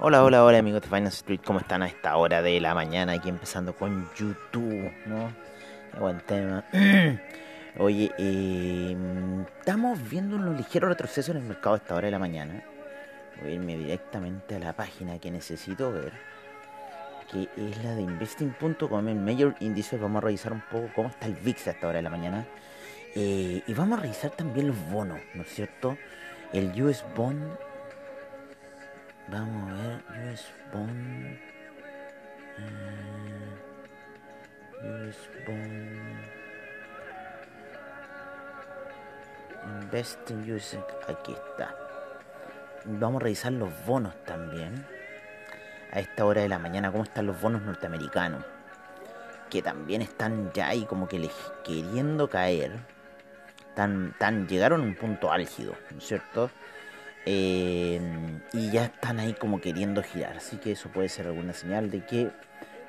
Hola, 0.00 0.22
hola, 0.22 0.44
hola 0.44 0.58
amigos 0.58 0.82
de 0.82 0.86
Finance 0.86 1.16
Street, 1.16 1.40
¿cómo 1.44 1.58
están 1.58 1.82
a 1.82 1.88
esta 1.88 2.16
hora 2.16 2.40
de 2.40 2.60
la 2.60 2.72
mañana? 2.72 3.14
Aquí 3.14 3.28
empezando 3.28 3.74
con 3.74 4.08
YouTube, 4.14 4.92
¿no? 5.06 5.32
Qué 5.92 5.98
buen 5.98 6.20
tema. 6.20 6.64
Oye, 7.78 8.12
eh, 8.16 8.96
estamos 9.58 9.98
viendo 10.08 10.36
un 10.36 10.56
ligero 10.56 10.86
retroceso 10.86 11.32
en 11.32 11.38
el 11.38 11.42
mercado 11.42 11.74
a 11.74 11.78
esta 11.78 11.96
hora 11.96 12.04
de 12.06 12.12
la 12.12 12.20
mañana. 12.20 12.62
Voy 13.42 13.50
a 13.50 13.54
irme 13.54 13.76
directamente 13.76 14.54
a 14.54 14.60
la 14.60 14.72
página 14.72 15.18
que 15.18 15.32
necesito 15.32 15.90
ver, 15.90 16.12
que 17.32 17.48
es 17.56 17.82
la 17.82 17.96
de 17.96 18.02
investing.com, 18.02 19.08
el 19.08 19.16
Major 19.16 19.56
Índice. 19.58 19.96
Vamos 19.96 20.22
a 20.22 20.26
revisar 20.26 20.52
un 20.52 20.62
poco 20.70 20.90
cómo 20.94 21.08
está 21.08 21.26
el 21.26 21.34
VIX 21.34 21.66
a 21.66 21.70
esta 21.72 21.88
hora 21.88 21.96
de 21.96 22.02
la 22.04 22.10
mañana. 22.10 22.46
Eh, 23.16 23.62
y 23.66 23.74
vamos 23.74 23.98
a 23.98 24.02
revisar 24.02 24.30
también 24.30 24.68
los 24.68 24.76
bonos, 24.92 25.18
¿no 25.34 25.42
es 25.42 25.48
cierto? 25.48 25.98
El 26.52 26.80
US 26.84 27.04
Bond 27.16 27.42
Vamos 29.30 29.70
a 29.70 29.74
ver, 29.74 30.00
US 30.32 30.44
Bond. 30.72 31.38
Uh, 32.58 33.52
US 34.86 35.18
Bond. 35.46 35.98
Invest 39.82 40.30
in 40.30 40.50
US. 40.50 40.78
Aquí 41.08 41.32
está. 41.32 41.74
Vamos 42.86 43.20
a 43.20 43.24
revisar 43.24 43.52
los 43.52 43.70
bonos 43.84 44.14
también. 44.24 44.86
A 45.92 46.00
esta 46.00 46.24
hora 46.24 46.40
de 46.40 46.48
la 46.48 46.58
mañana, 46.58 46.90
cómo 46.90 47.04
están 47.04 47.26
los 47.26 47.38
bonos 47.38 47.60
norteamericanos. 47.60 48.42
Que 49.50 49.60
también 49.60 50.00
están 50.00 50.50
ya 50.54 50.68
ahí 50.68 50.86
como 50.86 51.06
que 51.06 51.18
les 51.18 51.34
queriendo 51.64 52.30
caer. 52.30 52.72
Tan, 53.74 54.14
tan, 54.18 54.48
llegaron 54.48 54.80
a 54.80 54.84
un 54.84 54.94
punto 54.94 55.30
álgido, 55.30 55.74
¿no 55.90 55.98
es 55.98 56.06
cierto? 56.06 56.50
Eh, 57.26 58.00
y 58.52 58.70
ya 58.70 58.86
están 58.86 59.18
ahí 59.20 59.34
como 59.34 59.60
queriendo 59.60 60.02
girar. 60.02 60.36
Así 60.36 60.56
que 60.56 60.72
eso 60.72 60.88
puede 60.88 61.08
ser 61.08 61.26
alguna 61.26 61.52
señal 61.52 61.90
de 61.90 62.04
que 62.04 62.30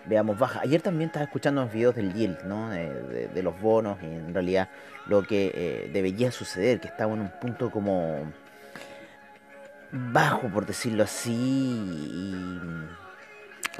veamos 0.06 0.38
baja. 0.40 0.62
Ayer 0.62 0.82
también 0.82 1.10
estaba 1.10 1.26
escuchando 1.26 1.62
los 1.62 1.74
videos 1.74 1.96
del 1.96 2.14
yield, 2.14 2.44
¿no? 2.44 2.70
De, 2.70 3.42
los 3.44 3.60
bonos 3.62 3.98
y 4.02 4.06
en 4.06 4.34
realidad 4.34 4.70
lo 5.08 5.24
que 5.24 5.52
eh, 5.54 5.90
debería 5.94 6.32
suceder, 6.32 6.80
que 6.80 6.88
estaba 6.88 7.14
en 7.14 7.22
un 7.22 7.30
punto 7.40 7.70
como 7.70 8.32
bajo, 9.92 10.48
por 10.50 10.66
decirlo 10.66 11.04
así, 11.04 11.32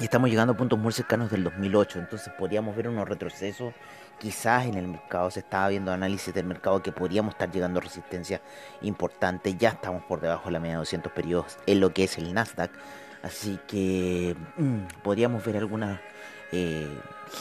y 0.00 0.04
estamos 0.04 0.30
llegando 0.30 0.54
a 0.54 0.56
puntos 0.56 0.78
muy 0.78 0.92
cercanos 0.92 1.30
del 1.30 1.44
2008, 1.44 1.98
entonces 1.98 2.32
podríamos 2.38 2.74
ver 2.74 2.88
unos 2.88 3.08
retrocesos 3.08 3.74
quizás 4.20 4.66
en 4.66 4.74
el 4.74 4.86
mercado 4.86 5.30
se 5.30 5.40
estaba 5.40 5.68
viendo 5.68 5.90
análisis 5.90 6.32
del 6.32 6.44
mercado 6.44 6.82
que 6.82 6.92
podríamos 6.92 7.34
estar 7.34 7.50
llegando 7.50 7.80
a 7.80 7.82
resistencia 7.82 8.40
importante. 8.82 9.56
Ya 9.56 9.70
estamos 9.70 10.04
por 10.04 10.20
debajo 10.20 10.44
de 10.46 10.52
la 10.52 10.60
media 10.60 10.74
de 10.74 10.80
200 10.80 11.10
periodos 11.12 11.58
en 11.66 11.80
lo 11.80 11.92
que 11.92 12.04
es 12.04 12.18
el 12.18 12.32
Nasdaq. 12.32 12.70
Así 13.22 13.58
que 13.66 14.36
mm, 14.56 15.02
podríamos 15.02 15.44
ver 15.44 15.56
algunos 15.56 15.98
eh, 16.52 16.88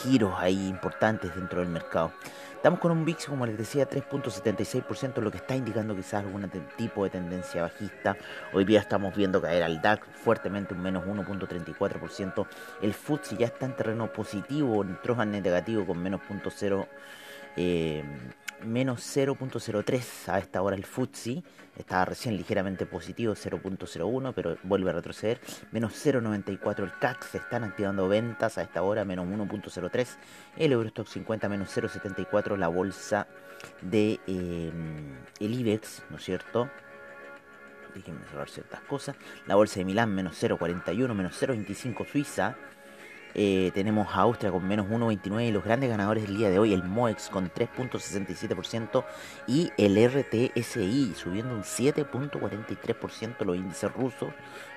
giros 0.02 0.34
ahí 0.38 0.68
importantes 0.68 1.36
dentro 1.36 1.60
del 1.60 1.70
mercado. 1.70 2.14
Estamos 2.60 2.82
con 2.82 2.92
un 2.92 3.06
VIX, 3.06 3.26
como 3.28 3.46
les 3.46 3.58
decía, 3.58 3.90
3.76%, 3.90 5.22
lo 5.22 5.32
que 5.32 5.38
está 5.38 5.56
indicando 5.56 5.96
quizás 5.96 6.26
algún 6.26 6.52
tipo 6.76 7.06
de 7.06 7.10
tendencia 7.10 7.62
bajista. 7.62 8.18
Hoy 8.52 8.66
día 8.66 8.82
estamos 8.82 9.16
viendo 9.16 9.42
caer 9.42 9.64
al 9.64 9.82
DAX 9.82 10.06
fuertemente 10.26 10.74
un 10.74 10.82
menos 10.82 11.06
1.34%. 11.06 12.46
El 12.82 12.94
FTSE 12.94 13.38
ya 13.38 13.46
está 13.46 13.66
en 13.66 13.78
terreno 13.78 14.12
positivo, 14.12 14.84
entró 14.84 15.24
en 15.24 15.32
negativo 15.32 15.86
con 15.86 16.04
menos 16.04 16.20
0.0 16.30 16.86
menos 18.64 19.02
0.03 19.16 20.30
a 20.30 20.40
esta 20.40 20.62
hora 20.62 20.76
el 20.76 20.86
FTSE, 20.86 21.44
estaba 21.78 22.06
recién 22.06 22.36
ligeramente 22.36 22.86
positivo 22.86 23.34
0.01 23.34 24.34
pero 24.36 24.58
vuelve 24.64 24.90
a 24.90 24.94
retroceder, 24.94 25.40
menos 25.72 25.94
0.94 25.94 26.84
el 26.84 26.98
CAC, 27.00 27.24
se 27.24 27.38
están 27.38 27.64
activando 27.64 28.08
ventas 28.08 28.58
a 28.58 28.64
esta 28.64 28.82
hora, 28.82 29.06
menos 29.06 29.26
1.03 29.26 30.08
el 30.58 30.72
Eurostock 30.72 31.08
50 31.08 31.50
menos 31.50 31.76
0.74 31.76 32.58
la 32.58 32.68
bolsa 32.68 33.28
de 33.82 34.20
eh, 34.28 34.72
el 35.40 35.54
IBEX, 35.54 36.04
¿no 36.10 36.18
es 36.18 36.24
cierto? 36.24 36.70
Déjenme 37.96 38.24
cerrar 38.30 38.50
ciertas 38.50 38.82
cosas. 38.82 39.16
La 39.48 39.56
bolsa 39.56 39.80
de 39.80 39.86
Milán 39.86 40.14
menos 40.14 40.42
0.41, 40.42 41.14
menos 41.14 41.42
0.25 41.42 42.06
Suiza, 42.06 42.56
eh, 43.36 43.72
tenemos 43.74 44.08
a 44.08 44.22
Austria 44.22 44.52
con 44.52 44.68
menos 44.68 44.88
1,29 44.88 45.48
y 45.48 45.52
los 45.52 45.64
grandes 45.64 45.90
ganadores 45.90 46.24
del 46.24 46.38
día 46.38 46.50
de 46.50 46.60
hoy, 46.60 46.74
el 46.74 46.84
MOEX 46.84 47.30
con 47.30 47.52
3.67% 47.52 49.06
y 49.48 49.72
el 49.78 49.98
RTSI 49.98 51.14
subiendo 51.16 51.54
un 51.54 51.64
7.43% 51.64 53.46
los 53.46 53.56
índices 53.56 53.94
rusos, 53.94 54.30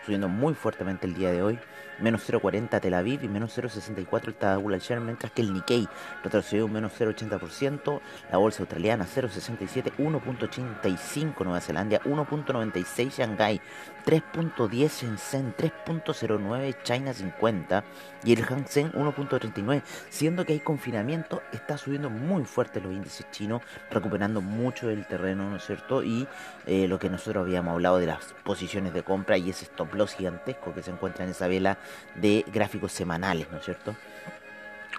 subiendo 0.05 0.29
muy 0.29 0.55
fuertemente 0.55 1.07
el 1.07 1.15
día 1.15 1.31
de 1.31 1.43
hoy, 1.43 1.59
menos 1.99 2.29
0.40 2.29 2.81
Tel 2.81 2.95
Aviv 2.95 3.23
y 3.23 3.29
menos 3.29 3.57
0.64 3.57 4.29
el 4.29 4.35
Tadabula 4.35 4.79
Share, 4.79 5.01
mientras 5.01 5.33
que 5.33 5.43
el 5.43 5.53
Nikkei 5.53 5.89
retrocedió 6.23 6.67
un 6.67 6.73
menos 6.73 6.93
0.80%, 6.99 8.01
la 8.31 8.39
bolsa 8.39 8.63
australiana 8.63 9.07
0.67, 9.07 9.93
1.85 9.99 11.45
Nueva 11.45 11.61
Zelanda, 11.61 12.01
1.96 12.03 13.11
Shanghai, 13.11 13.61
3.10 14.05 14.89
Shenzhen, 15.01 15.55
3.09 15.57 16.83
China 16.83 17.13
50 17.13 17.85
y 18.25 18.33
el 18.33 18.45
Hang 18.45 18.67
Seng 18.67 18.93
1.39, 18.93 19.83
siendo 20.09 20.45
que 20.45 20.55
hay 20.55 20.61
confinamiento, 20.61 21.43
está 21.53 21.77
subiendo 21.77 22.11
muy 22.11 22.45
fuerte 22.45 22.81
los 22.81 22.93
índices 22.93 23.27
chinos, 23.31 23.63
recuperando 23.91 24.41
mucho 24.41 24.91
el 24.91 25.07
terreno, 25.07 25.49
¿no 25.51 25.57
es 25.57 25.65
cierto? 25.65 26.03
Y 26.03 26.27
eh, 26.67 26.89
lo 26.89 26.99
que 26.99 27.11
nosotros 27.11 27.45
habíamos 27.45 27.73
hablado 27.73 27.99
de 27.99 28.07
las 28.07 28.35
posiciones 28.45 28.93
de 28.95 29.03
compra 29.03 29.37
y 29.39 29.51
ese 29.51 29.65
stop 29.65 29.92
loss 29.95 30.15
gigantesco 30.15 30.75
que 30.75 30.83
se 30.83 30.91
encuentra 30.91 31.25
en 31.25 31.31
esa 31.31 31.49
vela 31.49 31.79
de 32.15 32.45
gráficos 32.53 32.93
semanales, 32.93 33.51
¿no 33.51 33.59
es 33.59 33.65
cierto? 33.65 33.95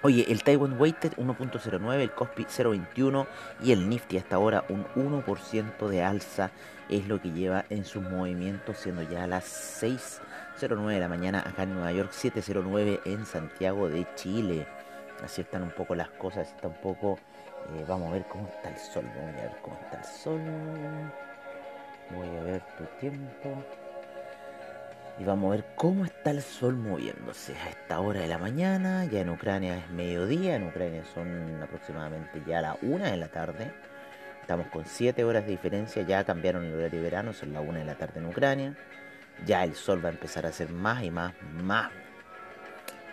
Oye, 0.06 0.26
el 0.30 0.44
Taiwan 0.44 0.78
Weighted 0.78 1.14
1.09, 1.14 2.02
el 2.02 2.12
Cospi 2.12 2.44
0.21 2.44 3.26
y 3.64 3.72
el 3.72 3.88
Nifty 3.88 4.18
hasta 4.18 4.36
ahora 4.36 4.66
un 4.68 4.86
1% 4.96 5.88
de 5.88 6.04
alza 6.04 6.52
es 6.90 7.08
lo 7.08 7.22
que 7.22 7.32
lleva 7.32 7.64
en 7.70 7.86
sus 7.86 8.04
movimientos, 8.04 8.78
siendo 8.78 9.04
ya 9.04 9.28
las 9.28 9.46
6.09 9.82 10.88
de 10.88 11.00
la 11.00 11.08
mañana 11.08 11.40
acá 11.40 11.64
en 11.64 11.76
Nueva 11.76 11.94
York, 11.94 12.12
7.09 12.12 13.00
en 13.06 13.26
Santiago 13.26 13.88
de 13.88 14.06
Chile. 14.16 14.68
Así 15.24 15.40
están 15.40 15.64
un 15.64 15.72
poco 15.72 15.96
las 15.96 16.10
cosas, 16.10 16.50
está 16.50 16.68
un 16.68 16.82
poco... 16.82 17.18
Eh, 17.74 17.86
vamos 17.88 18.10
a 18.10 18.14
ver 18.16 18.26
cómo 18.28 18.50
está 18.50 18.72
el 18.72 18.78
sol, 18.78 19.06
vamos 19.16 19.36
a 19.36 19.42
ver 19.42 19.58
cómo 19.62 19.80
está 19.84 20.00
el 20.00 20.06
sol. 20.06 20.42
Voy 22.12 22.38
a 22.38 22.44
ver 22.44 22.62
tu 22.78 22.84
tiempo 23.00 23.64
y 25.20 25.24
vamos 25.24 25.48
a 25.48 25.56
ver 25.58 25.66
cómo 25.76 26.06
está 26.06 26.32
el 26.32 26.42
sol 26.42 26.76
moviéndose 26.76 27.56
a 27.56 27.70
esta 27.70 28.00
hora 28.00 28.22
de 28.22 28.28
la 28.28 28.38
mañana. 28.38 29.06
Ya 29.06 29.22
en 29.22 29.30
Ucrania 29.30 29.78
es 29.78 29.90
mediodía, 29.92 30.56
en 30.56 30.68
Ucrania 30.68 31.04
son 31.14 31.62
aproximadamente 31.62 32.42
ya 32.48 32.62
la 32.62 32.78
una 32.82 33.12
de 33.12 33.18
la 33.18 33.28
tarde. 33.28 33.72
Estamos 34.42 34.68
con 34.68 34.86
7 34.86 35.24
horas 35.24 35.46
de 35.46 35.52
diferencia, 35.52 36.02
ya 36.04 36.24
cambiaron 36.24 36.66
el 36.66 36.74
horario 36.74 37.00
de 37.00 37.04
verano, 37.04 37.34
son 37.34 37.54
la 37.54 37.62
una 37.62 37.80
de 37.80 37.86
la 37.86 37.96
tarde 37.96 38.20
en 38.20 38.26
Ucrania. 38.26 38.76
Ya 39.46 39.64
el 39.64 39.76
sol 39.76 40.04
va 40.04 40.10
a 40.10 40.14
empezar 40.14 40.46
a 40.46 40.52
ser 40.52 40.70
más 40.70 41.04
y 41.04 41.12
más, 41.12 41.34
más 41.62 41.92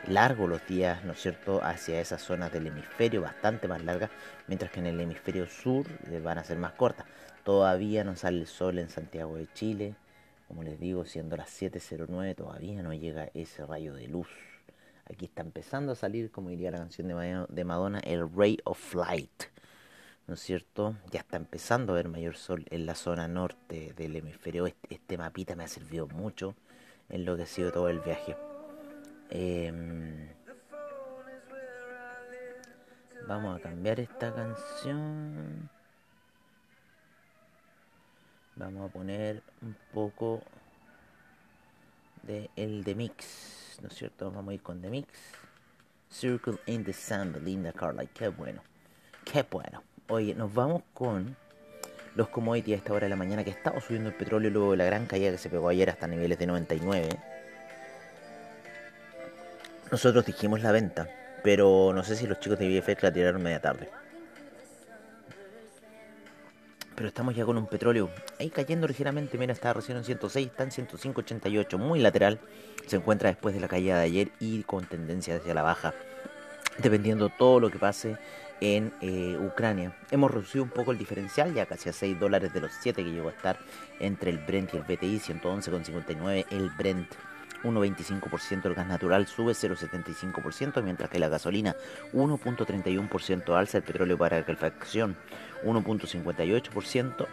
largo 0.06 0.46
los 0.46 0.66
días, 0.66 1.04
¿no 1.04 1.12
es 1.12 1.20
cierto?, 1.20 1.62
hacia 1.62 2.00
esas 2.00 2.22
zonas 2.22 2.52
del 2.52 2.66
hemisferio, 2.66 3.20
bastante 3.22 3.68
más 3.68 3.82
largas, 3.84 4.10
mientras 4.46 4.70
que 4.70 4.80
en 4.80 4.86
el 4.86 5.00
hemisferio 5.00 5.46
sur 5.46 5.86
eh, 6.10 6.20
van 6.20 6.38
a 6.38 6.44
ser 6.44 6.58
más 6.58 6.72
cortas. 6.72 7.06
Todavía 7.44 8.04
no 8.04 8.16
sale 8.16 8.40
el 8.40 8.46
sol 8.46 8.78
en 8.78 8.88
Santiago 8.88 9.36
de 9.36 9.46
Chile, 9.52 9.94
como 10.50 10.64
les 10.64 10.80
digo, 10.80 11.04
siendo 11.04 11.36
las 11.36 11.48
7.09 11.62 12.34
todavía 12.34 12.82
no 12.82 12.92
llega 12.92 13.30
ese 13.34 13.64
rayo 13.64 13.94
de 13.94 14.08
luz. 14.08 14.26
Aquí 15.08 15.26
está 15.26 15.42
empezando 15.42 15.92
a 15.92 15.94
salir, 15.94 16.32
como 16.32 16.48
diría 16.48 16.72
la 16.72 16.78
canción 16.78 17.06
de 17.06 17.64
Madonna, 17.64 18.00
el 18.00 18.28
Ray 18.28 18.58
of 18.64 18.96
Light. 18.96 19.44
¿No 20.26 20.34
es 20.34 20.40
cierto? 20.40 20.96
Ya 21.12 21.20
está 21.20 21.36
empezando 21.36 21.92
a 21.92 21.96
ver 21.96 22.08
mayor 22.08 22.34
sol 22.34 22.66
en 22.70 22.84
la 22.84 22.96
zona 22.96 23.28
norte 23.28 23.92
del 23.96 24.16
hemisferio. 24.16 24.66
Este, 24.66 25.16
mapita 25.16 25.54
me 25.54 25.62
ha 25.62 25.68
servido 25.68 26.08
mucho 26.08 26.56
en 27.10 27.24
lo 27.24 27.36
que 27.36 27.44
ha 27.44 27.46
sido 27.46 27.70
todo 27.70 27.88
el 27.88 28.00
viaje. 28.00 28.36
Em, 29.30 30.30
vamos 33.28 33.56
a 33.56 33.62
cambiar 33.62 34.00
esta 34.00 34.34
canción. 34.34 35.70
Vamos 38.60 38.90
a 38.90 38.92
poner 38.92 39.42
un 39.62 39.74
poco 39.94 40.42
de 42.22 42.50
el 42.56 42.84
de 42.84 42.94
mix, 42.94 43.78
¿no 43.80 43.88
es 43.88 43.94
cierto? 43.94 44.30
Vamos 44.30 44.50
a 44.50 44.54
ir 44.54 44.60
con 44.60 44.82
The 44.82 44.90
Mix. 44.90 45.08
Circle 46.10 46.58
in 46.66 46.84
the 46.84 46.92
Sun, 46.92 47.42
Linda 47.42 47.72
Carlisle. 47.72 48.10
Qué 48.12 48.28
bueno, 48.28 48.62
qué 49.24 49.46
bueno. 49.50 49.82
Oye, 50.08 50.34
nos 50.34 50.52
vamos 50.52 50.82
con 50.92 51.34
los 52.14 52.28
commodities 52.28 52.74
a 52.74 52.78
esta 52.80 52.92
hora 52.92 53.06
de 53.06 53.08
la 53.08 53.16
mañana 53.16 53.44
que 53.44 53.50
estaba 53.50 53.80
subiendo 53.80 54.10
el 54.10 54.14
petróleo 54.14 54.50
luego 54.50 54.72
de 54.72 54.76
la 54.76 54.84
gran 54.84 55.06
caída 55.06 55.30
que 55.30 55.38
se 55.38 55.48
pegó 55.48 55.70
ayer 55.70 55.88
hasta 55.88 56.06
niveles 56.06 56.38
de 56.38 56.46
99. 56.46 57.08
Nosotros 59.90 60.26
dijimos 60.26 60.60
la 60.60 60.70
venta, 60.70 61.08
pero 61.42 61.92
no 61.94 62.04
sé 62.04 62.14
si 62.14 62.26
los 62.26 62.38
chicos 62.40 62.58
de 62.58 62.78
BFX 62.78 63.04
la 63.04 63.10
tiraron 63.10 63.42
media 63.42 63.62
tarde. 63.62 63.88
Pero 67.00 67.08
estamos 67.08 67.34
ya 67.34 67.46
con 67.46 67.56
un 67.56 67.66
petróleo 67.66 68.10
ahí 68.38 68.50
cayendo 68.50 68.86
ligeramente. 68.86 69.38
Mira, 69.38 69.54
está 69.54 69.72
recién 69.72 69.96
en 69.96 70.04
106, 70.04 70.48
está 70.48 70.64
en 70.64 70.70
105.88, 70.70 71.78
muy 71.78 71.98
lateral. 71.98 72.38
Se 72.84 72.96
encuentra 72.96 73.30
después 73.30 73.54
de 73.54 73.60
la 73.62 73.68
caída 73.68 73.96
de 73.96 74.04
ayer 74.04 74.32
y 74.38 74.64
con 74.64 74.84
tendencia 74.84 75.36
hacia 75.36 75.54
la 75.54 75.62
baja. 75.62 75.94
Dependiendo 76.76 77.30
todo 77.30 77.58
lo 77.58 77.70
que 77.70 77.78
pase 77.78 78.18
en 78.60 78.92
eh, 79.00 79.38
Ucrania. 79.40 79.96
Hemos 80.10 80.30
reducido 80.30 80.62
un 80.62 80.68
poco 80.68 80.92
el 80.92 80.98
diferencial, 80.98 81.54
ya 81.54 81.64
casi 81.64 81.88
a 81.88 81.94
6 81.94 82.20
dólares 82.20 82.52
de 82.52 82.60
los 82.60 82.70
7 82.82 83.02
que 83.02 83.10
llegó 83.10 83.28
a 83.28 83.32
estar 83.32 83.58
entre 83.98 84.30
el 84.30 84.36
Brent 84.36 84.74
y 84.74 84.76
el 84.76 84.82
BTI, 84.82 85.20
111,59 85.20 86.44
el 86.50 86.68
Brent. 86.68 87.08
1,25% 87.62 88.66
el 88.66 88.74
gas 88.74 88.86
natural 88.86 89.26
sube 89.26 89.52
0,75%, 89.52 90.82
mientras 90.82 91.10
que 91.10 91.18
la 91.18 91.28
gasolina 91.28 91.76
1,31% 92.12 93.56
alza, 93.56 93.78
el 93.78 93.84
petróleo 93.84 94.18
para 94.18 94.44
calefacción 94.44 95.16
1,58%, 95.64 97.26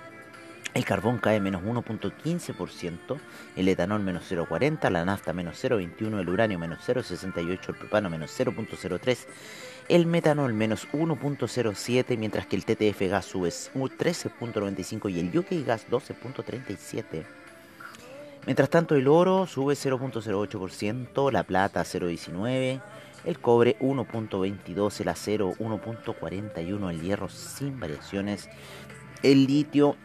el 0.73 0.85
carbón 0.85 1.17
cae 1.17 1.39
menos 1.39 1.63
1.15%, 1.63 3.19
el 3.55 3.67
etanol 3.67 4.03
menos 4.03 4.31
0.40, 4.31 4.91
la 4.91 5.05
nafta 5.05 5.33
menos 5.33 5.63
0.21, 5.63 6.19
el 6.19 6.29
uranio 6.29 6.59
menos 6.59 6.87
0.68, 6.87 7.69
el 7.69 7.75
propano 7.75 8.09
menos 8.09 8.39
0.03, 8.39 9.25
el 9.89 10.05
metanol 10.05 10.53
menos 10.53 10.87
1.07, 10.91 12.17
mientras 12.17 12.45
que 12.45 12.57
el 12.57 12.65
TTF 12.65 13.09
gas 13.09 13.25
sube 13.25 13.49
13.95 13.49 15.11
y 15.11 15.19
el 15.19 15.35
UK 15.35 15.65
gas 15.65 15.87
12.37. 15.89 17.36
Mientras 18.47 18.69
tanto 18.69 18.95
el 18.95 19.09
oro 19.09 19.45
sube 19.45 19.73
0.08%, 19.73 21.33
la 21.33 21.43
plata 21.43 21.81
0.19%, 21.81 22.81
el 23.25 23.39
cobre 23.39 23.77
1.22%, 23.79 25.01
el 25.01 25.09
acero 25.09 25.51
1.41%, 25.59 26.89
el 26.89 27.01
hierro 27.01 27.27
sin 27.27 27.77
variaciones, 27.77 28.49
el 29.21 29.47
litio 29.47 29.97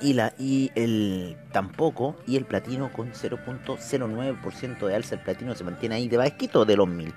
y, 0.00 0.12
la, 0.12 0.32
y 0.38 0.70
el 0.76 1.36
tampoco 1.50 2.14
y 2.24 2.36
el 2.36 2.44
platino 2.44 2.92
con 2.92 3.10
0.09% 3.10 4.86
de 4.86 4.94
alza. 4.94 5.16
El 5.16 5.22
platino 5.22 5.52
se 5.56 5.64
mantiene 5.64 5.96
ahí 5.96 6.08
de 6.08 6.18
bajito 6.18 6.64
de 6.64 6.76
los 6.76 6.86
1000. 6.86 7.12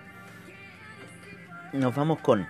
Nos 1.74 1.94
vamos 1.94 2.18
con 2.22 2.48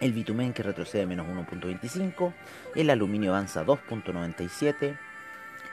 el 0.00 0.12
bitumen 0.12 0.52
que 0.52 0.64
retrocede 0.64 1.06
menos 1.06 1.28
1.25, 1.28 2.34
el 2.74 2.90
aluminio 2.90 3.30
avanza 3.30 3.64
2.97, 3.64 4.98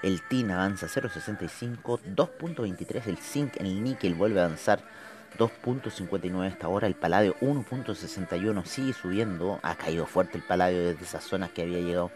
el 0.04 0.22
tin 0.22 0.51
avanza 0.51 0.88
0.65, 0.88 2.00
2.23, 2.16 3.07
el 3.07 3.18
zinc, 3.18 3.57
el 3.57 3.84
níquel 3.84 4.16
vuelve 4.16 4.42
a 4.42 4.46
avanzar 4.46 4.81
2.59 5.38 6.48
hasta 6.48 6.68
ahora, 6.68 6.88
el 6.88 6.96
paladio 6.96 7.36
1.61 7.42 8.66
sigue 8.66 8.94
subiendo, 8.94 9.60
ha 9.62 9.75
caído 9.75 10.06
fuerte 10.06 10.38
el 10.38 10.44
paladio 10.44 10.80
desde 10.80 11.04
esas 11.04 11.24
zonas 11.24 11.51
que 11.51 11.62
había 11.63 11.80
llegado 11.80 12.12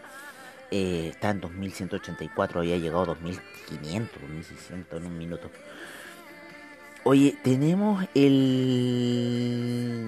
eh, 0.70 1.08
está 1.10 1.30
en 1.30 1.40
2184, 1.40 2.60
había 2.60 2.76
llegado 2.78 3.02
a 3.02 3.06
2500, 3.06 4.20
2600 4.20 5.00
en 5.00 5.06
un 5.06 5.16
minuto. 5.16 5.50
Oye, 7.04 7.36
tenemos 7.42 8.04
el... 8.14 10.00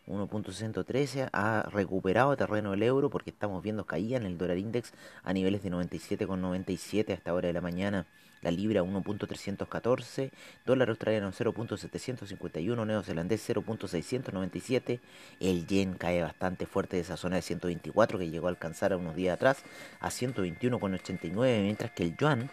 1.113 0.07 1.29
ha 1.33 1.69
recuperado 1.73 2.37
terreno 2.37 2.75
el 2.75 2.83
euro 2.85 3.11
porque 3.11 3.31
estamos 3.31 3.61
viendo 3.61 3.87
caída 3.87 4.19
en 4.19 4.25
el 4.25 4.39
dólar 4.39 4.59
index 4.59 4.93
a 5.25 5.33
niveles 5.33 5.65
de 5.65 5.71
97,97 5.71 7.11
a 7.11 7.15
esta 7.15 7.35
hora 7.35 7.49
de 7.49 7.53
la 7.53 7.61
mañana 7.61 8.07
la 8.47 8.53
libra 8.53 8.83
1.314, 8.83 10.31
dólar 10.65 10.91
australiano 10.91 11.33
0.751, 11.33 12.87
neozelandés 12.87 13.49
0.697, 13.49 15.01
el 15.41 15.67
yen 15.67 15.95
cae 15.95 16.23
bastante 16.23 16.65
fuerte 16.67 16.95
de 16.95 17.03
esa 17.03 17.17
zona 17.17 17.35
de 17.37 17.43
124 17.43 18.21
que 18.21 18.31
llegó 18.31 18.47
a 18.47 18.51
alcanzar 18.51 18.93
a 18.93 18.99
unos 18.99 19.17
días 19.17 19.35
atrás 19.35 19.65
a 19.99 20.11
121,89, 20.11 21.63
mientras 21.63 21.91
que 21.91 22.05
el 22.05 22.17
yuan 22.17 22.49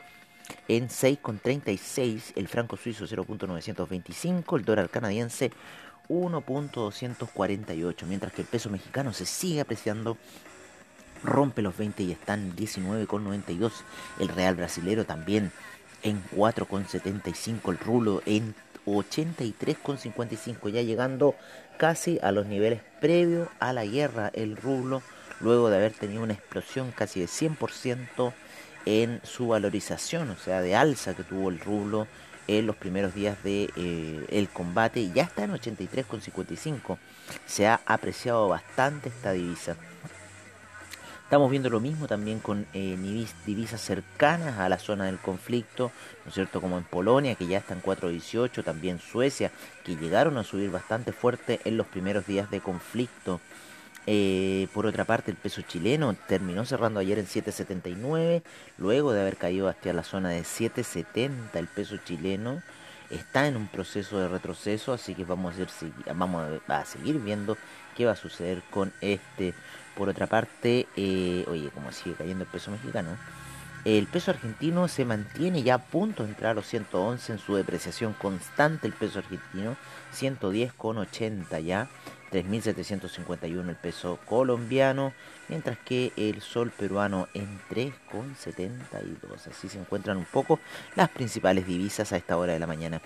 en 0.68 0.90
6,36, 0.90 2.34
el 2.38 2.48
franco 2.48 2.76
suizo 2.76 3.06
0.925, 3.06 4.58
el 4.58 4.66
dólar 4.66 4.90
canadiense 4.90 5.52
1.248, 6.10 8.06
mientras 8.08 8.34
que 8.34 8.42
el 8.42 8.48
peso 8.48 8.72
mexicano 8.72 9.14
se 9.14 9.28
sigue 9.28 9.62
apreciando 9.62 10.18
rompe 11.24 11.62
los 11.62 11.76
20 11.78 12.04
y 12.04 12.12
están 12.12 12.56
19,92. 12.56 13.72
El 14.20 14.28
real 14.30 14.56
brasilero 14.56 15.06
también 15.06 15.52
en 16.04 16.22
4,75 16.36 17.72
el 17.72 17.78
rulo, 17.80 18.22
en 18.26 18.56
83,55 18.86 20.70
ya 20.70 20.82
llegando 20.82 21.36
casi 21.78 22.20
a 22.22 22.32
los 22.32 22.46
niveles 22.46 22.82
previos 23.02 23.48
a 23.60 23.74
la 23.74 23.86
guerra 23.86 24.30
el 24.34 24.58
rublo 24.58 25.02
luego 25.40 25.70
de 25.70 25.78
haber 25.78 25.94
tenido 25.94 26.24
una 26.24 26.34
explosión 26.34 26.92
casi 26.92 27.20
de 27.20 27.28
100% 27.28 28.34
en 28.86 29.22
su 29.24 29.48
valorización, 29.48 30.30
o 30.30 30.36
sea, 30.36 30.62
de 30.62 30.76
alza 30.76 31.16
que 31.16 31.24
tuvo 31.24 31.50
el 31.50 31.60
rublo 31.60 32.08
en 32.48 32.68
los 32.68 32.76
primeros 32.76 33.16
días 33.16 33.42
de 33.44 33.70
eh, 33.76 34.26
el 34.30 34.50
combate 34.50 35.10
ya 35.12 35.24
está 35.24 35.44
en 35.46 35.52
83,55. 35.52 36.98
Se 37.46 37.68
ha 37.68 37.80
apreciado 37.86 38.50
bastante 38.50 39.10
esta 39.10 39.32
divisa. 39.32 39.78
Estamos 41.34 41.50
viendo 41.50 41.72
lo 41.72 41.80
mismo 41.80 42.06
también 42.06 42.38
con 42.38 42.68
eh, 42.75 42.96
divisas 43.48 43.82
cercanas 43.82 44.60
a 44.60 44.70
la 44.70 44.78
zona 44.78 45.06
del 45.06 45.18
conflicto, 45.18 45.92
¿no 46.24 46.30
es 46.30 46.36
cierto? 46.36 46.62
Como 46.62 46.78
en 46.78 46.84
Polonia, 46.84 47.34
que 47.34 47.48
ya 47.48 47.58
está 47.58 47.74
en 47.74 47.82
4.18, 47.82 48.63
también 48.63 49.00
Suecia, 49.00 49.52
que 49.84 49.96
llegaron 49.96 50.38
a 50.38 50.44
subir 50.44 50.70
bastante 50.70 51.12
fuerte 51.12 51.60
en 51.66 51.75
los 51.75 51.88
primeros 51.88 52.28
días 52.28 52.52
de 52.52 52.60
conflicto. 52.60 53.42
Eh, 54.06 54.68
por 54.75 54.86
otra 54.86 55.06
parte, 55.06 55.32
el 55.32 55.38
peso 55.38 55.63
chileno 55.63 56.16
terminó 56.28 56.66
cerrando 56.66 57.00
ayer 57.00 57.18
en 57.18 57.25
7.79, 57.25 58.44
luego 58.78 59.12
de 59.12 59.22
haber 59.22 59.38
caído 59.38 59.68
hasta 59.68 59.92
la 59.92 60.04
zona 60.04 60.30
de 60.30 60.42
7.70 60.42 61.32
el 61.56 61.66
peso 61.66 61.98
chileno 61.98 62.62
está 63.10 63.48
en 63.48 63.58
un 63.58 63.68
proceso 63.68 64.20
de 64.20 64.28
retroceso, 64.28 64.94
así 64.94 65.16
que 65.16 65.24
vamos 65.24 65.56
a, 65.58 66.13
vamos 66.13 66.62
a 66.68 66.86
seguir 66.86 67.20
viendo 67.20 67.58
qué 67.96 68.06
va 68.06 68.14
a 68.14 68.16
suceder 68.16 68.62
con 68.70 68.94
este 69.02 69.54
por 69.96 70.10
otra 70.10 70.28
parte, 70.28 70.88
eh, 70.96 71.46
oye, 71.48 71.70
como 71.70 71.92
sigue 71.92 72.16
cayendo 72.16 72.44
el 72.44 72.50
peso 72.50 72.72
mexicano, 72.72 73.16
el 73.86 74.08
peso 74.08 74.32
argentino 74.32 74.88
se 74.88 75.06
mantiene 75.06 75.62
ya 75.62 75.76
a 75.76 75.78
punto 75.78 76.24
de 76.24 76.30
entrar 76.30 76.52
a 76.52 76.54
los 76.56 76.68
111 76.68 77.34
en 77.34 77.38
su 77.38 77.56
depreciación 77.56 78.14
constante 78.14 78.88
el 78.88 78.94
peso 78.94 79.20
argentino, 79.20 79.76
110,80 80.14 81.62
ya. 81.62 81.90
3.751 82.32 83.70
el 83.70 83.76
peso 83.76 84.18
colombiano, 84.26 85.14
mientras 85.50 85.78
que 85.78 86.12
el 86.16 86.42
sol 86.42 86.72
peruano 86.72 87.28
en 87.36 87.60
3,72. 87.70 89.48
Así 89.52 89.70
se 89.70 89.78
encuentran 89.78 90.18
un 90.18 90.26
poco 90.26 90.60
las 90.96 91.10
principales 91.10 91.68
divisas 91.68 92.12
a 92.12 92.18
esta 92.18 92.36
hora 92.36 92.54
de 92.54 92.60
la 92.60 92.66
mañana. 92.66 93.02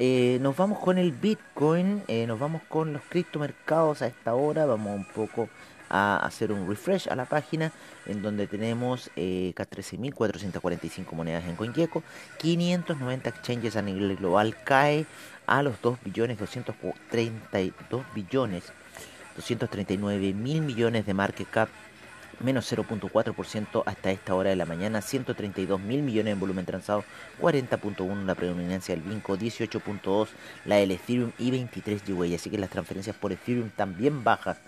Eh, 0.00 0.38
nos 0.40 0.56
vamos 0.56 0.80
con 0.80 0.98
el 0.98 1.12
Bitcoin, 1.12 2.02
eh, 2.08 2.26
nos 2.26 2.40
vamos 2.40 2.62
con 2.68 2.92
los 2.92 3.02
criptomercados 3.02 4.02
a 4.02 4.08
esta 4.08 4.34
hora, 4.34 4.66
vamos 4.66 4.96
un 4.96 5.04
poco 5.04 5.48
a 5.88 6.16
hacer 6.16 6.50
un 6.50 6.68
refresh 6.68 7.08
a 7.08 7.14
la 7.14 7.26
página 7.26 7.70
en 8.06 8.20
donde 8.20 8.48
tenemos 8.48 9.12
eh, 9.14 9.52
13.445 9.54 11.12
monedas 11.12 11.44
en 11.44 11.54
CoinGecko, 11.54 12.02
590 12.38 13.28
exchanges 13.28 13.76
a 13.76 13.82
nivel 13.82 14.16
global, 14.16 14.56
cae 14.64 15.06
a 15.46 15.62
los 15.62 15.80
2 15.80 15.98
billones 16.02 16.38
232 16.38 18.04
billones 18.16 18.64
239 19.36 20.32
mil 20.32 20.62
millones 20.62 21.06
de 21.06 21.14
market 21.14 21.48
cap 21.48 21.68
menos 22.40 22.72
0.4% 22.72 23.82
hasta 23.86 24.10
esta 24.10 24.34
hora 24.34 24.50
de 24.50 24.56
la 24.56 24.66
mañana, 24.66 25.00
132 25.00 25.80
mil 25.80 26.02
millones 26.02 26.32
en 26.32 26.40
volumen 26.40 26.66
transado, 26.66 27.04
40.1 27.40 28.24
la 28.24 28.34
predominancia 28.34 28.94
del 28.94 29.04
Vinco, 29.04 29.36
18.2 29.36 30.28
la 30.64 30.76
del 30.76 30.92
Ethereum 30.92 31.32
y 31.38 31.50
23 31.50 32.02
GWay, 32.06 32.34
así 32.34 32.50
que 32.50 32.58
las 32.58 32.70
transferencias 32.70 33.16
por 33.16 33.32
Ethereum 33.32 33.70
también 33.70 34.24
bajas. 34.24 34.58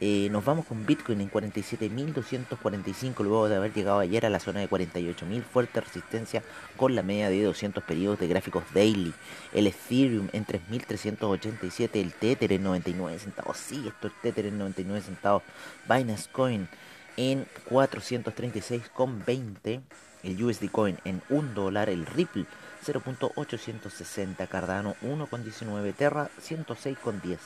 Eh, 0.00 0.28
nos 0.30 0.44
vamos 0.44 0.66
con 0.66 0.84
Bitcoin 0.84 1.20
en 1.20 1.30
47.245 1.30 3.20
luego 3.20 3.48
de 3.48 3.56
haber 3.56 3.72
llegado 3.72 4.00
ayer 4.00 4.26
a 4.26 4.30
la 4.30 4.40
zona 4.40 4.60
de 4.60 4.68
48.000, 4.68 5.42
fuerte 5.42 5.80
resistencia 5.80 6.42
con 6.76 6.96
la 6.96 7.02
media 7.02 7.30
de 7.30 7.42
200 7.42 7.82
periodos 7.84 8.18
de 8.18 8.26
gráficos 8.26 8.64
daily. 8.74 9.14
El 9.52 9.68
Ethereum 9.68 10.28
en 10.32 10.44
3.387, 10.44 11.90
el 11.94 12.12
Tether 12.12 12.52
en 12.52 12.64
99 12.64 13.18
centavos, 13.18 13.56
sí, 13.56 13.84
esto 13.86 14.08
es 14.08 14.14
Tether 14.20 14.46
en 14.46 14.58
99 14.58 15.00
centavos, 15.00 15.42
Binance 15.88 16.28
Coin 16.30 16.68
en 17.16 17.46
436,20, 17.70 19.80
el 20.22 20.42
USD 20.42 20.70
Coin 20.70 20.98
en 21.04 21.22
1 21.28 21.54
dólar, 21.54 21.88
el 21.88 22.06
Ripple 22.06 22.46
0.860, 22.84 24.48
Cardano 24.48 24.96
1,19, 25.02 25.94
Terra 25.94 26.28
106,10. 26.40 27.38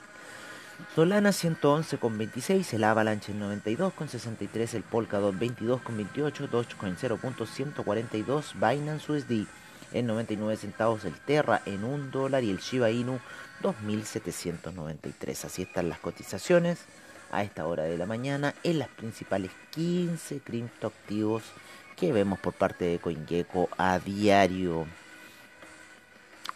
Solana 0.95 1.31
111,26, 1.31 2.75
el 2.75 2.85
Avalanche 2.85 3.33
en 3.33 3.41
92,63, 3.41 4.75
el 4.75 4.85
Polkadot 4.85 5.35
22,28, 5.35 6.49
Dogecoin 6.49 6.97
0.142, 6.97 8.55
Binance 8.55 9.13
USD 9.13 9.47
en 9.93 10.07
99 10.07 10.57
centavos, 10.57 11.05
el 11.05 11.15
Terra 11.15 11.63
en 11.67 11.83
1 11.83 12.11
dólar 12.11 12.45
y 12.45 12.51
el 12.51 12.59
Shiba 12.59 12.91
Inu 12.91 13.19
2.793. 13.63 15.45
Así 15.45 15.63
están 15.63 15.89
las 15.89 15.99
cotizaciones 15.99 16.85
a 17.31 17.43
esta 17.43 17.67
hora 17.67 17.85
de 17.85 17.99
la 17.99 18.07
mañana 18.07 18.55
en 18.63 18.79
las 18.79 18.89
principales 18.89 19.51
15 19.71 20.41
criptoactivos 20.41 21.43
que 21.97 22.13
vemos 22.13 22.39
por 22.39 22.55
parte 22.55 22.85
de 22.85 22.99
CoinGecko 22.99 23.69
a 23.77 23.99
diario. 23.99 24.87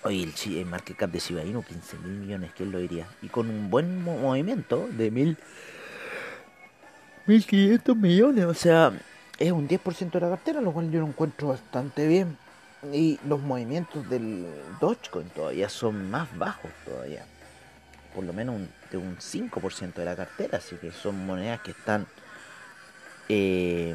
Oye, 0.04 0.32
el, 0.46 0.66
market 0.66 0.96
cap 0.96 1.10
de 1.10 1.18
Shiba 1.18 1.44
Inu, 1.44 1.62
15 1.62 1.98
mil 1.98 2.12
millones, 2.18 2.50
¿quién 2.56 2.72
lo 2.72 2.78
diría? 2.78 3.06
Y 3.22 3.28
con 3.28 3.48
un 3.48 3.70
buen 3.70 4.02
movimiento 4.02 4.88
de 4.90 5.10
mil... 5.10 5.38
1500 7.26 7.96
millones, 7.96 8.44
o 8.46 8.54
sea, 8.54 8.92
es 9.38 9.52
un 9.52 9.68
10% 9.68 10.10
de 10.10 10.20
la 10.20 10.28
cartera, 10.30 10.60
lo 10.60 10.72
cual 10.72 10.90
yo 10.90 11.00
lo 11.00 11.06
encuentro 11.06 11.48
bastante 11.48 12.08
bien. 12.08 12.36
Y 12.92 13.20
los 13.28 13.40
movimientos 13.40 14.08
del 14.10 14.44
Dogecoin 14.80 15.28
todavía 15.28 15.68
son 15.68 16.10
más 16.10 16.36
bajos 16.36 16.70
todavía. 16.84 17.24
Por 18.12 18.24
lo 18.24 18.32
menos 18.32 18.60
de 18.92 18.99
un 18.99 19.16
5% 19.16 19.94
de 19.94 20.04
la 20.04 20.14
cartera, 20.14 20.58
así 20.58 20.76
que 20.76 20.92
son 20.92 21.26
monedas 21.26 21.61
que 21.61 21.72
están... 21.72 22.06
Eh, 23.28 23.94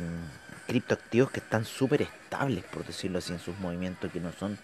criptoactivos 0.67 1.31
que 1.31 1.39
están 1.39 1.65
súper 1.65 2.03
estables, 2.03 2.63
por 2.65 2.85
decirlo 2.85 3.19
así, 3.19 3.33
en 3.33 3.39
sus 3.39 3.57
movimientos, 3.57 4.11
que 4.11 4.19
no 4.19 4.31
son 4.33 4.59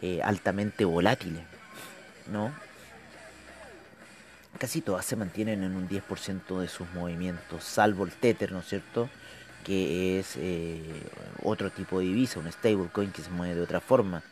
eh, 0.00 0.20
altamente 0.22 0.84
volátiles, 0.84 1.44
¿no? 2.32 2.52
Casi 4.58 4.80
todas 4.80 5.04
se 5.04 5.16
mantienen 5.16 5.62
en 5.62 5.76
un 5.76 5.88
10% 5.88 6.60
de 6.60 6.68
sus 6.68 6.90
movimientos, 6.92 7.64
salvo 7.64 8.04
el 8.04 8.12
Tether, 8.12 8.52
¿no 8.52 8.60
es 8.60 8.66
cierto? 8.66 9.08
Que 9.64 10.18
es 10.18 10.34
eh, 10.36 10.82
otro 11.42 11.70
tipo 11.70 12.00
de 12.00 12.06
divisa, 12.06 12.40
un 12.40 12.50
stablecoin 12.50 13.12
que 13.12 13.22
se 13.22 13.30
mueve 13.30 13.54
de 13.54 13.60
otra 13.60 13.80
forma. 13.80 14.22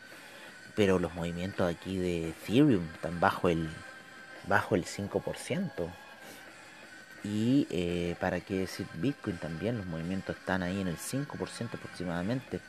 Pero 0.75 0.99
los 0.99 1.13
movimientos 1.13 1.69
aquí 1.69 1.97
de 1.97 2.29
Ethereum 2.29 2.85
están 2.93 3.19
bajo 3.19 3.49
el, 3.49 3.69
bajo 4.47 4.75
el 4.75 4.85
5%. 4.85 5.89
Y 7.23 7.67
eh, 7.69 8.15
para 8.19 8.39
qué 8.39 8.59
decir 8.59 8.87
Bitcoin 8.95 9.37
también, 9.37 9.77
los 9.77 9.85
movimientos 9.85 10.35
están 10.37 10.63
ahí 10.63 10.81
en 10.81 10.87
el 10.87 10.97
5% 10.97 11.75
aproximadamente. 11.75 12.59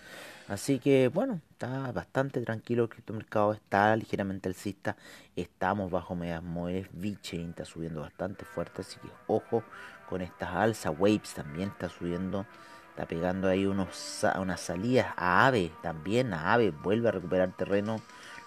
Así 0.49 0.79
que 0.79 1.09
bueno, 1.09 1.41
está 1.53 1.93
bastante 1.93 2.41
tranquilo 2.43 2.83
el 2.83 2.89
criptomercado, 2.89 3.53
está 3.55 3.95
ligeramente 3.97 4.49
alcista, 4.49 4.97
estamos 5.37 5.91
bajo 5.91 6.15
medias 6.15 6.43
móviles, 6.43 6.89
VeChain 6.93 7.51
está 7.51 7.65
subiendo 7.65 8.01
bastante 8.01 8.45
fuerte, 8.45 8.83
así 8.83 8.99
que 9.01 9.09
ojo 9.29 9.63
con 10.09 10.21
estas 10.21 10.51
alzas, 10.51 10.93
Waves 10.99 11.33
también 11.35 11.71
está 11.71 11.89
subiendo, 11.89 12.45
está 12.91 13.07
pegando 13.07 13.49
ahí 13.49 13.65
unos, 13.65 14.27
unas 14.39 14.61
salidas 14.61 15.15
a 15.17 15.47
AVE 15.47 15.71
también, 15.83 16.35
a 16.35 16.53
AVE 16.53 16.71
vuelve 16.71 17.09
a 17.09 17.13
recuperar 17.13 17.53
terreno 17.57 18.03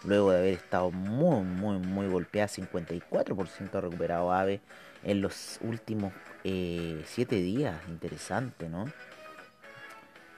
luego 0.05 0.31
de 0.31 0.39
haber 0.39 0.53
estado 0.53 0.91
muy, 0.91 1.43
muy, 1.43 1.77
muy 1.79 2.07
golpeada, 2.07 2.47
54% 2.47 3.75
ha 3.75 3.81
recuperado 3.81 4.31
AVE 4.31 4.61
en 5.03 5.21
los 5.21 5.59
últimos 5.61 6.13
7 6.43 7.03
eh, 7.13 7.41
días, 7.41 7.75
interesante, 7.87 8.69
¿no? 8.69 8.85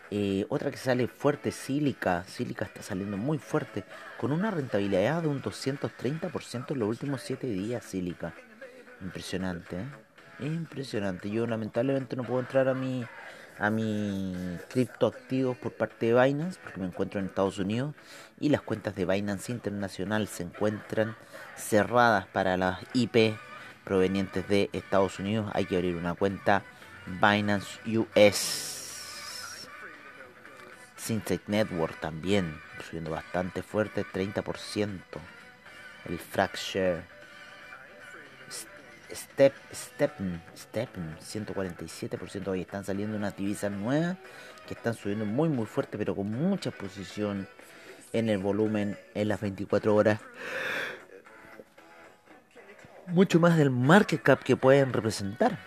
Eh, 0.09 0.45
otra 0.49 0.71
que 0.71 0.77
sale 0.77 1.07
fuerte, 1.07 1.51
Sílica. 1.51 2.23
Sílica 2.23 2.65
está 2.65 2.81
saliendo 2.81 3.17
muy 3.17 3.39
fuerte, 3.39 3.83
con 4.17 4.31
una 4.31 4.51
rentabilidad 4.51 5.21
de 5.21 5.27
un 5.27 5.41
230% 5.41 6.71
en 6.71 6.79
los 6.79 6.87
últimos 6.87 7.21
7 7.21 7.47
días, 7.47 7.83
Sílica. 7.83 8.33
Impresionante, 9.01 9.75
¿eh? 9.75 10.45
Impresionante. 10.45 11.29
Yo 11.29 11.45
lamentablemente 11.45 12.15
no 12.15 12.23
puedo 12.23 12.39
entrar 12.39 12.69
a 12.69 12.73
mi 12.73 13.05
a 13.59 13.69
mi 13.69 14.35
criptoactivos 14.69 15.57
por 15.57 15.73
parte 15.73 16.07
de 16.07 16.21
Binance 16.21 16.59
porque 16.61 16.79
me 16.79 16.87
encuentro 16.87 17.19
en 17.19 17.27
Estados 17.27 17.59
Unidos 17.59 17.95
y 18.39 18.49
las 18.49 18.61
cuentas 18.61 18.95
de 18.95 19.05
Binance 19.05 19.51
Internacional 19.51 20.27
se 20.27 20.43
encuentran 20.43 21.15
cerradas 21.55 22.27
para 22.27 22.57
las 22.57 22.79
IP 22.93 23.37
provenientes 23.83 24.47
de 24.47 24.69
Estados 24.73 25.19
Unidos. 25.19 25.49
Hay 25.53 25.65
que 25.65 25.75
abrir 25.75 25.95
una 25.95 26.13
cuenta 26.13 26.63
Binance 27.21 27.79
US. 27.97 29.67
Syntec 30.97 31.47
Network 31.47 31.99
también 31.99 32.59
subiendo 32.87 33.11
bastante 33.11 33.61
fuerte, 33.61 34.05
30%. 34.05 34.99
El 36.05 36.19
Fracture. 36.19 37.16
Step, 39.11 39.53
Step, 39.73 40.13
Step, 40.55 40.89
147%. 41.21 42.47
Hoy 42.47 42.61
están 42.61 42.83
saliendo 42.83 43.17
unas 43.17 43.35
divisas 43.35 43.71
nuevas 43.71 44.17
que 44.67 44.73
están 44.73 44.93
subiendo 44.93 45.25
muy, 45.25 45.49
muy 45.49 45.65
fuerte, 45.65 45.97
pero 45.97 46.15
con 46.15 46.29
mucha 46.29 46.71
posición 46.71 47.47
en 48.13 48.29
el 48.29 48.37
volumen 48.37 48.97
en 49.13 49.27
las 49.27 49.39
24 49.41 49.95
horas. 49.95 50.19
Mucho 53.07 53.39
más 53.39 53.57
del 53.57 53.69
market 53.69 54.21
cap 54.21 54.43
que 54.43 54.55
pueden 54.57 54.93
representar. 54.93 55.57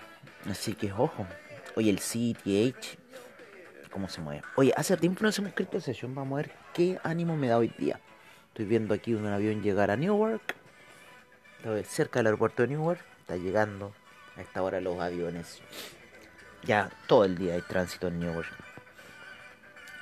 Así 0.51 0.75
que 0.75 0.93
ojo. 0.93 1.27
Hoy 1.77 1.89
el 1.89 1.99
CTH 2.01 3.01
cómo 3.91 4.09
se 4.09 4.21
mueve. 4.21 4.43
Oye, 4.57 4.73
hace 4.77 4.97
tiempo 4.97 5.23
no 5.23 5.29
hacemos 5.29 5.51
escrito 5.51 5.81
sesión, 5.81 6.15
vamos 6.15 6.35
a 6.35 6.43
ver 6.43 6.53
qué 6.73 6.99
ánimo 7.03 7.37
me 7.37 7.49
da 7.49 7.59
hoy 7.59 7.73
día. 7.77 8.01
Estoy 8.49 8.65
viendo 8.65 8.95
aquí 8.95 9.15
un 9.15 9.27
avión 9.27 9.63
llegar 9.63 9.91
a 9.91 9.97
Newark. 9.97 10.55
Cerca 11.85 12.21
del 12.21 12.27
aeropuerto 12.27 12.63
de 12.63 12.69
Newark. 12.69 13.10
Llegando 13.37 13.93
a 14.37 14.43
esta 14.43 14.63
hora 14.63 14.81
los 14.81 15.01
aviones. 15.01 15.61
Ya 16.65 16.91
todo 17.07 17.25
el 17.25 17.37
día 17.39 17.55
hay 17.55 17.63
tránsito 17.63 18.09
en 18.09 18.21
Newark. 18.21 18.49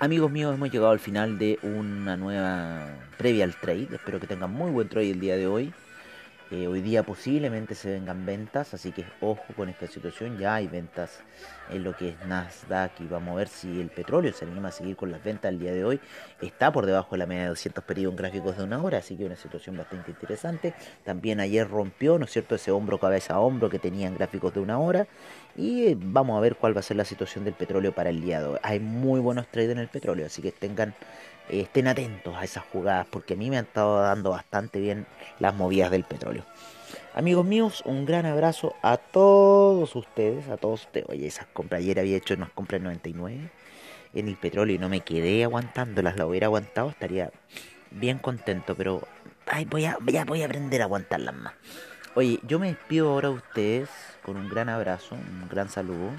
Amigos 0.01 0.31
míos, 0.31 0.55
hemos 0.55 0.71
llegado 0.71 0.93
al 0.93 1.01
final 1.01 1.39
de 1.39 1.59
una 1.63 2.17
nueva 2.17 2.87
previa 3.17 3.45
al 3.45 3.55
trade. 3.57 3.89
Espero 3.93 4.21
que 4.21 4.27
tengan 4.27 4.53
muy 4.53 4.71
buen 4.71 4.89
trade 4.89 5.11
el 5.11 5.21
día 5.21 5.37
de 5.37 5.47
hoy. 5.47 5.73
Eh, 6.51 6.67
hoy 6.67 6.81
día 6.81 7.03
posiblemente 7.03 7.75
se 7.75 7.91
vengan 7.91 8.25
ventas, 8.25 8.73
así 8.73 8.91
que 8.91 9.05
ojo 9.21 9.45
con 9.55 9.69
esta 9.69 9.87
situación. 9.87 10.39
Ya 10.39 10.55
hay 10.55 10.67
ventas 10.67 11.21
en 11.69 11.85
lo 11.85 11.95
que 11.95 12.11
es 12.11 12.27
Nasdaq 12.27 13.01
y 13.01 13.05
vamos 13.05 13.33
a 13.33 13.37
ver 13.37 13.49
si 13.49 13.79
el 13.79 13.91
petróleo 13.91 14.33
se 14.33 14.47
anima 14.47 14.69
a 14.69 14.73
seguir 14.73 14.97
con 14.97 15.11
las 15.11 15.23
ventas 15.23 15.53
el 15.53 15.59
día 15.59 15.73
de 15.73 15.85
hoy. 15.85 16.01
Está 16.41 16.73
por 16.73 16.87
debajo 16.87 17.11
de 17.13 17.19
la 17.19 17.27
media 17.27 17.43
de 17.43 17.49
200 17.51 17.85
periodos 17.85 18.15
en 18.15 18.17
gráficos 18.17 18.57
de 18.57 18.65
una 18.65 18.83
hora, 18.83 18.97
así 18.97 19.15
que 19.15 19.27
una 19.27 19.37
situación 19.37 19.77
bastante 19.77 20.11
interesante. 20.11 20.73
También 21.05 21.39
ayer 21.41 21.69
rompió, 21.69 22.19
¿no 22.19 22.25
es 22.25 22.31
cierto?, 22.31 22.55
ese 22.55 22.71
hombro 22.71 22.99
cabeza 22.99 23.35
a 23.35 23.41
hombro 23.41 23.69
que 23.69 23.79
tenía 23.79 24.09
en 24.09 24.15
gráficos 24.15 24.55
de 24.55 24.61
una 24.61 24.79
hora. 24.79 25.07
Y 25.55 25.95
vamos 25.97 26.39
a 26.39 26.41
ver 26.41 26.57
cuál 26.57 26.75
va 26.75 26.81
a 26.81 26.83
ser 26.83 26.97
la 26.97 27.05
situación 27.05 27.45
del 27.45 27.55
petróleo 27.55 27.93
para 27.93 28.09
el 28.09 28.23
día 28.23 28.41
de 28.41 28.47
hoy. 28.47 28.59
Hay 28.63 28.81
muy 28.81 29.21
buenos 29.21 29.49
trades 29.49 29.73
en 29.73 29.79
el 29.79 29.89
petróleo, 29.89 30.25
así 30.25 30.41
que 30.41 30.53
tengan 30.53 30.95
estén 31.51 31.89
atentos 31.89 32.37
a 32.37 32.45
esas 32.45 32.65
jugadas 32.65 33.07
porque 33.11 33.35
a 33.35 33.37
mí 33.37 33.51
me 33.51 33.59
han 33.59 33.65
estado 33.65 34.01
dando 34.01 34.31
bastante 34.31 34.81
bien 34.81 35.07
las 35.39 35.55
movidas 35.55 35.91
del 35.91 36.05
petróleo. 36.05 36.45
Amigos 37.15 37.45
míos, 37.45 37.83
un 37.85 38.07
gran 38.07 38.27
abrazo 38.27 38.75
a 38.83 38.97
todos 38.97 39.97
ustedes, 39.97 40.49
a 40.49 40.57
todos 40.57 40.83
ustedes. 40.83 41.07
Oye, 41.09 41.27
esas 41.27 41.47
compras 41.47 41.81
ayer 41.81 41.99
había 41.99 42.17
hecho 42.17 42.35
unas 42.35 42.51
compras 42.51 42.81
99 42.81 43.51
en 44.15 44.29
el 44.29 44.37
petróleo 44.37 44.77
y 44.77 44.79
no 44.79 44.89
me 44.89 45.01
quedé 45.01 45.45
aguantándolas. 45.45 46.17
La 46.17 46.27
hubiera 46.27 46.47
aguantado, 46.47 46.91
estaría 46.91 47.31
bien 47.91 48.19
contento, 48.19 48.75
pero 48.75 49.03
ay, 49.47 49.65
voy 49.65 49.85
a, 49.85 49.97
voy 49.99 50.43
a 50.43 50.45
aprender 50.45 50.81
a 50.81 50.85
aguantarlas 50.85 51.35
más. 51.35 51.55
Oye, 52.15 52.41
yo 52.43 52.59
me 52.59 52.69
despido 52.69 53.11
ahora 53.11 53.29
a 53.29 53.33
ustedes 53.33 53.89
con 54.23 54.37
un 54.37 54.49
gran 54.49 54.69
abrazo, 54.69 55.15
un 55.15 55.49
gran 55.49 55.69
saludo. 55.69 56.11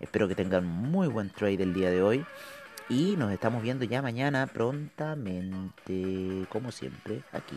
Espero 0.00 0.28
que 0.28 0.34
tengan 0.34 0.66
muy 0.66 1.08
buen 1.08 1.30
trade 1.30 1.62
el 1.62 1.74
día 1.74 1.90
de 1.90 2.02
hoy. 2.02 2.24
Y 2.88 3.16
nos 3.16 3.32
estamos 3.32 3.62
viendo 3.62 3.84
ya 3.86 4.02
mañana 4.02 4.46
prontamente, 4.46 6.46
como 6.50 6.70
siempre, 6.70 7.22
aquí 7.32 7.56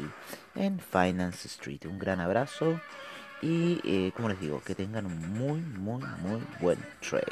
en 0.56 0.80
Finance 0.80 1.50
Street. 1.50 1.82
Un 1.86 2.00
gran 2.00 2.22
abrazo 2.22 2.80
y, 3.42 3.82
eh, 3.84 4.14
como 4.16 4.30
les 4.30 4.40
digo, 4.40 4.62
que 4.66 4.74
tengan 4.74 5.06
un 5.06 5.34
muy, 5.34 5.60
muy, 5.60 6.02
muy 6.22 6.42
buen 6.62 6.80
trade, 7.02 7.26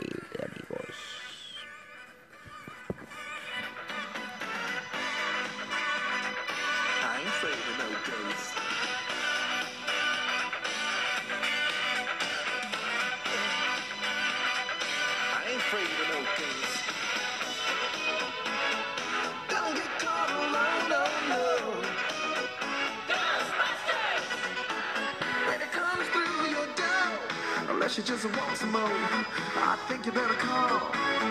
Unless 27.85 27.97
you 27.99 28.03
just 28.03 28.25
want 28.25 28.57
some 28.57 28.71
more, 28.71 28.81
I 28.81 29.77
think 29.87 30.07
you 30.07 30.11
better 30.11 30.33
call 30.33 30.79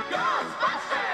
Ghostbusters! 0.09 1.14